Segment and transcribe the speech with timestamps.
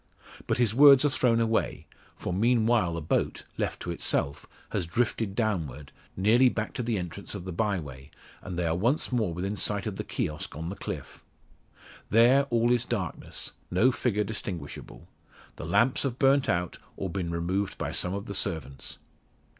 [0.47, 5.35] But his words are thrown away; for, meanwhile, the boat, left to itself, has drifted
[5.35, 8.09] downward, nearly back to the entrance of the bye way,
[8.41, 11.23] and they are once more within sight of the kiosk on the cliff.
[12.09, 15.07] There all is darkness; no figure distinguishable.
[15.57, 18.97] The lamps have burnt out, or been removed by some of the servants.